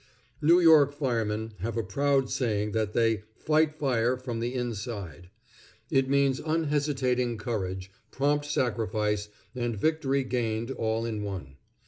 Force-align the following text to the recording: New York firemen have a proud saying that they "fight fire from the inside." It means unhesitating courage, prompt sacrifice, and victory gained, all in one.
New 0.41 0.59
York 0.59 0.93
firemen 0.93 1.53
have 1.59 1.77
a 1.77 1.83
proud 1.83 2.27
saying 2.27 2.71
that 2.71 2.93
they 2.93 3.21
"fight 3.35 3.75
fire 3.75 4.17
from 4.17 4.39
the 4.39 4.51
inside." 4.55 5.29
It 5.91 6.09
means 6.09 6.39
unhesitating 6.39 7.37
courage, 7.37 7.91
prompt 8.09 8.45
sacrifice, 8.45 9.29
and 9.53 9.77
victory 9.77 10.23
gained, 10.23 10.71
all 10.71 11.05
in 11.05 11.21
one. 11.21 11.57